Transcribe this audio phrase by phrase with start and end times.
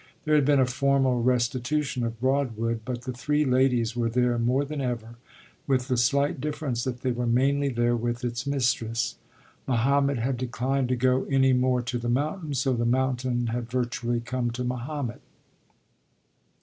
[0.25, 4.65] There had been a formal restitution of Broadwood, but the three ladies were there more
[4.65, 5.17] than ever,
[5.67, 9.17] with the slight difference that they were mainly there with its mistress.
[9.67, 14.19] Mahomet had declined to go any more to the mountain, so the mountain had virtually
[14.21, 15.21] come to Mahomet.